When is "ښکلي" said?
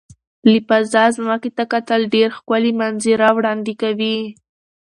2.37-2.71